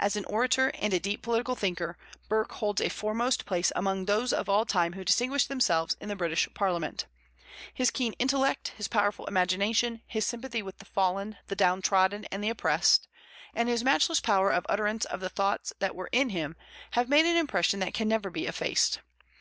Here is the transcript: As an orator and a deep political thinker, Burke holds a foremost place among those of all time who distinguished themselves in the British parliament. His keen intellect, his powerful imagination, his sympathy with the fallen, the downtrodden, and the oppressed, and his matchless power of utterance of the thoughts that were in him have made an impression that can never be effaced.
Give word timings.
As 0.00 0.16
an 0.16 0.24
orator 0.24 0.72
and 0.74 0.92
a 0.92 0.98
deep 0.98 1.22
political 1.22 1.54
thinker, 1.54 1.96
Burke 2.28 2.50
holds 2.50 2.80
a 2.80 2.88
foremost 2.88 3.46
place 3.46 3.70
among 3.76 4.06
those 4.06 4.32
of 4.32 4.48
all 4.48 4.64
time 4.64 4.94
who 4.94 5.04
distinguished 5.04 5.48
themselves 5.48 5.96
in 6.00 6.08
the 6.08 6.16
British 6.16 6.48
parliament. 6.52 7.06
His 7.72 7.92
keen 7.92 8.14
intellect, 8.14 8.72
his 8.76 8.88
powerful 8.88 9.24
imagination, 9.26 10.02
his 10.08 10.26
sympathy 10.26 10.62
with 10.62 10.78
the 10.78 10.84
fallen, 10.84 11.36
the 11.46 11.54
downtrodden, 11.54 12.24
and 12.32 12.42
the 12.42 12.50
oppressed, 12.50 13.06
and 13.54 13.68
his 13.68 13.84
matchless 13.84 14.18
power 14.20 14.50
of 14.50 14.66
utterance 14.68 15.04
of 15.04 15.20
the 15.20 15.28
thoughts 15.30 15.72
that 15.78 15.94
were 15.94 16.08
in 16.10 16.30
him 16.30 16.56
have 16.98 17.08
made 17.08 17.24
an 17.24 17.36
impression 17.36 17.78
that 17.78 17.94
can 17.94 18.08
never 18.08 18.30
be 18.30 18.46
effaced. 18.48 18.98